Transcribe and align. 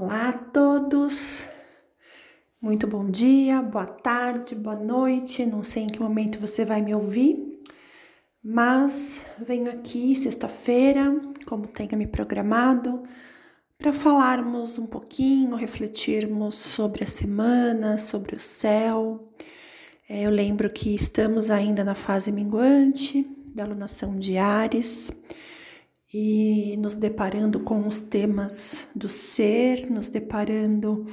Olá 0.00 0.28
a 0.28 0.32
todos, 0.32 1.42
muito 2.60 2.86
bom 2.86 3.10
dia, 3.10 3.60
boa 3.60 3.84
tarde, 3.84 4.54
boa 4.54 4.76
noite. 4.76 5.44
Não 5.44 5.64
sei 5.64 5.82
em 5.82 5.86
que 5.88 5.98
momento 5.98 6.38
você 6.38 6.64
vai 6.64 6.80
me 6.80 6.94
ouvir, 6.94 7.60
mas 8.40 9.22
venho 9.44 9.68
aqui 9.68 10.14
sexta-feira, 10.14 11.20
como 11.44 11.66
tenha 11.66 11.96
me 11.96 12.06
programado, 12.06 13.02
para 13.76 13.92
falarmos 13.92 14.78
um 14.78 14.86
pouquinho, 14.86 15.56
refletirmos 15.56 16.54
sobre 16.54 17.02
a 17.02 17.08
semana, 17.08 17.98
sobre 17.98 18.36
o 18.36 18.40
céu. 18.40 19.32
É, 20.08 20.22
eu 20.22 20.30
lembro 20.30 20.70
que 20.70 20.94
estamos 20.94 21.50
ainda 21.50 21.82
na 21.82 21.96
fase 21.96 22.30
minguante 22.30 23.26
da 23.52 23.64
alunação 23.64 24.16
de 24.16 24.38
Ares 24.38 25.10
e 26.12 26.76
nos 26.78 26.96
deparando 26.96 27.60
com 27.60 27.86
os 27.86 28.00
temas 28.00 28.86
do 28.94 29.08
ser, 29.08 29.90
nos 29.90 30.08
deparando 30.08 31.06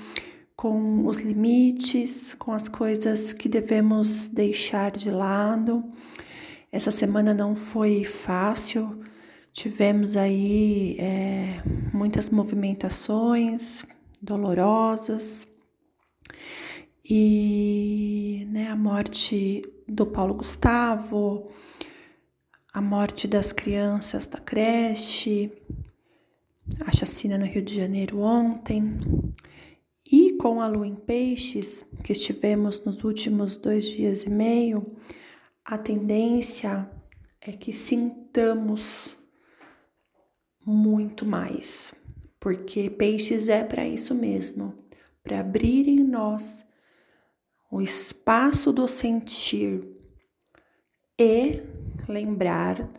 com 0.55 1.05
os 1.05 1.17
limites, 1.17 2.33
com 2.33 2.53
as 2.53 2.67
coisas 2.67 3.33
que 3.33 3.49
devemos 3.49 4.27
deixar 4.27 4.91
de 4.91 5.11
lado. 5.11 5.83
Essa 6.71 6.91
semana 6.91 7.33
não 7.33 7.55
foi 7.55 8.03
fácil, 8.03 9.01
tivemos 9.51 10.15
aí 10.15 10.95
é, 10.99 11.61
muitas 11.93 12.29
movimentações 12.29 13.85
dolorosas 14.21 15.47
e 17.07 18.47
né, 18.49 18.67
a 18.69 18.75
morte 18.75 19.61
do 19.87 20.05
Paulo 20.05 20.33
Gustavo, 20.33 21.51
a 22.75 22.81
morte 22.81 23.25
das 23.25 23.53
crianças 23.53 24.27
da 24.27 24.37
creche, 24.37 25.49
a 26.85 26.91
chacina 26.91 27.37
no 27.37 27.45
Rio 27.45 27.61
de 27.61 27.73
Janeiro 27.73 28.19
ontem, 28.19 28.97
e 30.11 30.33
com 30.33 30.59
a 30.59 30.67
lua 30.67 30.85
em 30.85 30.93
peixes, 30.93 31.85
que 32.03 32.11
estivemos 32.11 32.83
nos 32.83 33.01
últimos 33.05 33.55
dois 33.55 33.85
dias 33.85 34.23
e 34.23 34.29
meio, 34.29 34.93
a 35.63 35.77
tendência 35.77 36.91
é 37.39 37.53
que 37.53 37.71
sintamos 37.71 39.21
muito 40.65 41.25
mais, 41.25 41.95
porque 42.41 42.89
peixes 42.89 43.47
é 43.47 43.63
para 43.63 43.87
isso 43.87 44.13
mesmo, 44.13 44.77
para 45.23 45.39
abrir 45.39 45.87
em 45.87 46.03
nós 46.03 46.65
o 47.71 47.81
espaço 47.81 48.73
do 48.73 48.85
sentir 48.85 49.81
e 51.17 51.73
lembrar 52.07 52.89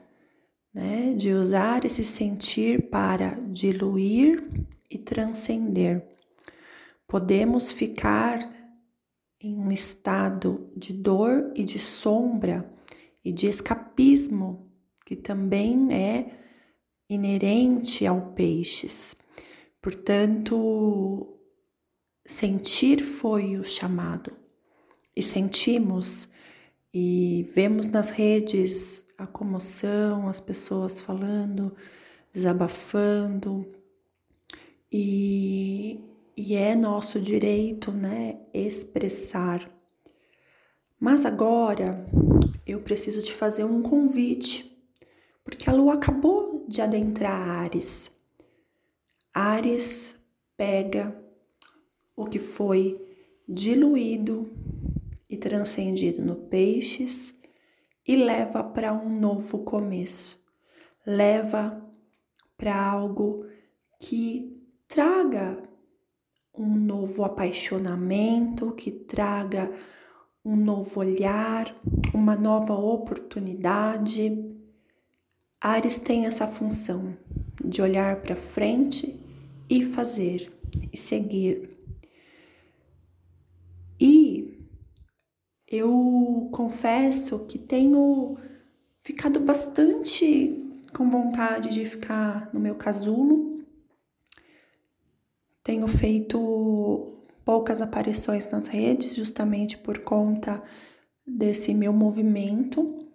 né, 0.72 1.14
de 1.14 1.32
usar 1.32 1.84
esse 1.84 2.04
sentir 2.04 2.90
para 2.90 3.40
diluir 3.50 4.46
e 4.90 4.98
transcender. 4.98 6.06
Podemos 7.08 7.72
ficar 7.72 8.38
em 9.40 9.56
um 9.56 9.70
estado 9.70 10.70
de 10.76 10.92
dor 10.92 11.52
e 11.54 11.64
de 11.64 11.78
sombra 11.78 12.70
e 13.24 13.32
de 13.32 13.46
escapismo, 13.46 14.70
que 15.04 15.16
também 15.16 15.88
é 15.92 16.30
inerente 17.08 18.06
ao 18.06 18.32
peixes. 18.32 19.16
Portanto, 19.80 21.38
sentir 22.24 23.04
foi 23.04 23.56
o 23.56 23.64
chamado 23.64 24.36
e 25.14 25.22
sentimos 25.22 26.28
e 26.98 27.42
vemos 27.52 27.88
nas 27.88 28.08
redes 28.08 29.04
a 29.18 29.26
comoção, 29.26 30.28
as 30.28 30.40
pessoas 30.40 30.98
falando, 30.98 31.76
desabafando, 32.32 33.70
e, 34.90 36.00
e 36.34 36.54
é 36.54 36.74
nosso 36.74 37.20
direito, 37.20 37.92
né, 37.92 38.40
expressar. 38.54 39.70
Mas 40.98 41.26
agora 41.26 42.06
eu 42.66 42.80
preciso 42.80 43.20
te 43.20 43.34
fazer 43.34 43.64
um 43.64 43.82
convite, 43.82 44.74
porque 45.44 45.68
a 45.68 45.74
lua 45.74 45.96
acabou 45.96 46.64
de 46.66 46.80
adentrar 46.80 47.46
Ares. 47.46 48.10
Ares 49.34 50.16
pega 50.56 51.14
o 52.16 52.24
que 52.24 52.38
foi 52.38 52.98
diluído 53.46 54.50
e 55.28 55.36
transcendido 55.36 56.22
no 56.22 56.36
peixes 56.36 57.34
e 58.06 58.16
leva 58.16 58.62
para 58.62 58.92
um 58.92 59.08
novo 59.08 59.64
começo. 59.64 60.40
Leva 61.04 61.84
para 62.56 62.74
algo 62.74 63.44
que 63.98 64.56
traga 64.86 65.62
um 66.56 66.74
novo 66.74 67.24
apaixonamento, 67.24 68.72
que 68.72 68.90
traga 68.90 69.72
um 70.44 70.56
novo 70.56 71.00
olhar, 71.00 71.76
uma 72.14 72.36
nova 72.36 72.74
oportunidade. 72.74 74.54
Ares 75.60 75.98
tem 75.98 76.26
essa 76.26 76.46
função 76.46 77.16
de 77.64 77.82
olhar 77.82 78.22
para 78.22 78.36
frente 78.36 79.20
e 79.68 79.84
fazer 79.84 80.52
e 80.92 80.96
seguir. 80.96 81.75
Eu 85.68 86.48
confesso 86.52 87.46
que 87.46 87.58
tenho 87.58 88.36
ficado 89.00 89.40
bastante 89.40 90.62
com 90.92 91.10
vontade 91.10 91.70
de 91.70 91.84
ficar 91.84 92.48
no 92.52 92.60
meu 92.60 92.76
casulo. 92.76 93.56
Tenho 95.62 95.88
feito 95.88 97.16
poucas 97.44 97.80
aparições 97.80 98.48
nas 98.50 98.68
redes, 98.68 99.14
justamente 99.14 99.76
por 99.78 99.98
conta 99.98 100.62
desse 101.26 101.74
meu 101.74 101.92
movimento. 101.92 103.06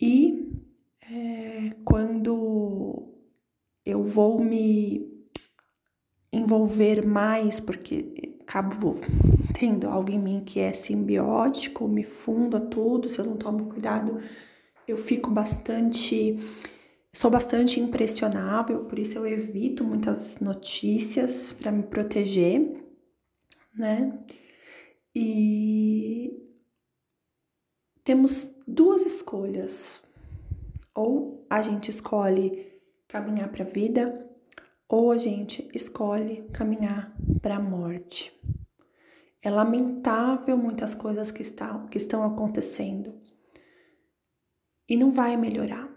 E 0.00 0.52
é, 1.10 1.74
quando 1.84 3.08
eu 3.84 4.04
vou 4.04 4.42
me 4.42 5.28
envolver 6.32 7.06
mais, 7.06 7.58
porque 7.58 8.27
acabo 8.48 8.96
tendo 9.52 9.88
algo 9.88 10.10
em 10.10 10.18
mim 10.18 10.42
que 10.42 10.58
é 10.58 10.72
simbiótico, 10.72 11.86
me 11.86 12.02
funda 12.02 12.58
tudo, 12.58 13.10
se 13.10 13.18
eu 13.18 13.26
não 13.26 13.36
tomo 13.36 13.66
cuidado, 13.66 14.16
eu 14.86 14.96
fico 14.96 15.30
bastante. 15.30 16.38
Sou 17.12 17.30
bastante 17.30 17.78
impressionável, 17.78 18.84
por 18.84 18.98
isso 18.98 19.18
eu 19.18 19.26
evito 19.26 19.84
muitas 19.84 20.40
notícias 20.40 21.52
para 21.52 21.70
me 21.70 21.82
proteger, 21.82 22.84
né? 23.74 24.18
E 25.14 26.32
temos 28.04 28.54
duas 28.66 29.02
escolhas. 29.02 30.02
Ou 30.94 31.46
a 31.50 31.60
gente 31.62 31.90
escolhe 31.90 32.72
caminhar 33.08 33.50
para 33.50 33.64
a 33.64 33.68
vida, 33.68 34.28
ou 34.88 35.12
a 35.12 35.18
gente 35.18 35.68
escolhe 35.74 36.48
caminhar 36.48 37.14
para 37.42 37.56
a 37.56 37.60
morte. 37.60 38.32
É 39.42 39.50
lamentável 39.50 40.56
muitas 40.56 40.94
coisas 40.94 41.30
que, 41.30 41.42
está, 41.42 41.86
que 41.88 41.98
estão 41.98 42.24
acontecendo. 42.24 43.20
E 44.88 44.96
não 44.96 45.12
vai 45.12 45.36
melhorar. 45.36 45.88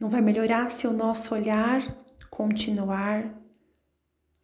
Não 0.00 0.08
vai 0.08 0.20
melhorar 0.20 0.72
se 0.72 0.86
o 0.86 0.92
nosso 0.92 1.34
olhar 1.34 1.80
continuar 2.30 3.34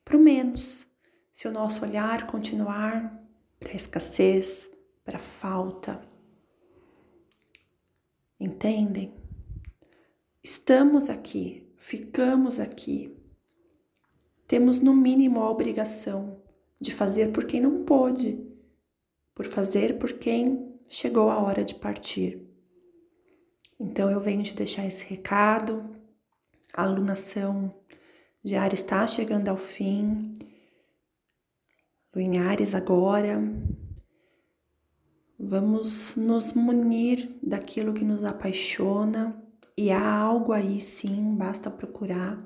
para 0.05 0.17
o 0.17 0.21
menos, 0.21 0.87
se 1.33 1.49
o 1.49 1.53
nosso 1.53 1.85
olhar 1.85 2.27
continuar 2.27 3.19
para 3.59 3.73
a 3.73 3.77
escassez, 3.77 4.71
para 5.05 5.17
a 5.17 5.21
falta. 5.21 6.03
Entendem? 8.39 9.15
Estamos 10.43 11.09
aqui, 11.09 11.62
ficamos 11.83 12.61
aqui. 12.61 13.13
Temos 14.47 14.79
no 14.79 14.95
mínimo 14.95 15.41
a 15.41 15.51
obrigação 15.51 16.41
de 16.81 16.95
fazer 16.95 17.33
por 17.33 17.45
quem 17.45 17.61
não 17.61 17.85
pôde, 17.85 18.41
por 19.35 19.47
fazer 19.47 19.99
por 19.99 20.13
quem 20.13 20.79
chegou 20.89 21.29
a 21.29 21.43
hora 21.43 21.65
de 21.65 21.75
partir. 21.75 22.41
Então 23.81 24.09
eu 24.09 24.21
venho 24.21 24.45
te 24.45 24.55
deixar 24.55 24.87
esse 24.87 25.05
recado. 25.05 25.91
A 26.73 26.85
alunação 26.85 27.75
Ares 28.57 28.81
está 28.81 29.05
chegando 29.05 29.49
ao 29.49 29.57
fim. 29.57 30.33
Lua 32.15 32.25
em 32.25 32.39
Ares 32.39 32.77
agora. 32.77 33.43
Vamos 35.37 36.15
nos 36.15 36.53
munir 36.53 37.37
daquilo 37.43 37.93
que 37.93 38.05
nos 38.05 38.23
apaixona 38.23 39.42
e 39.83 39.91
há 39.91 40.17
algo 40.17 40.53
aí 40.53 40.81
sim, 40.81 41.35
basta 41.35 41.69
procurar 41.69 42.41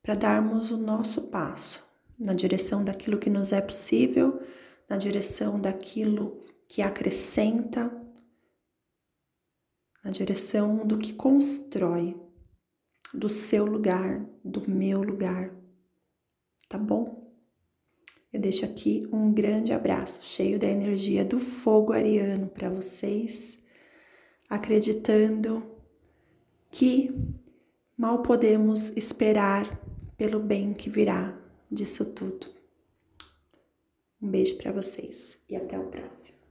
para 0.00 0.14
darmos 0.14 0.70
o 0.70 0.76
nosso 0.76 1.22
passo 1.22 1.84
na 2.16 2.34
direção 2.34 2.84
daquilo 2.84 3.18
que 3.18 3.28
nos 3.28 3.52
é 3.52 3.60
possível, 3.60 4.40
na 4.88 4.96
direção 4.96 5.60
daquilo 5.60 6.40
que 6.68 6.82
acrescenta, 6.82 7.90
na 10.04 10.12
direção 10.12 10.86
do 10.86 10.96
que 10.96 11.12
constrói. 11.12 12.16
do 13.12 13.28
seu 13.28 13.64
lugar, 13.64 14.24
do 14.44 14.68
meu 14.68 15.00
lugar, 15.02 15.52
tá 16.68 16.76
bom? 16.76 17.32
Eu 18.32 18.40
deixo 18.40 18.64
aqui 18.64 19.08
um 19.12 19.32
grande 19.32 19.72
abraço, 19.72 20.24
cheio 20.24 20.58
da 20.58 20.66
energia 20.66 21.24
do 21.24 21.38
fogo 21.38 21.92
ariano 21.92 22.48
para 22.48 22.68
vocês, 22.68 23.56
acreditando 24.48 25.62
que 26.70 27.10
mal 27.96 28.22
podemos 28.22 28.90
esperar 28.96 29.80
pelo 30.16 30.40
bem 30.40 30.74
que 30.74 30.90
virá 30.90 31.36
disso 31.70 32.12
tudo. 32.12 32.46
Um 34.20 34.28
beijo 34.28 34.56
para 34.56 34.72
vocês 34.72 35.38
e 35.48 35.56
até 35.56 35.78
o 35.78 35.88
próximo. 35.88 36.43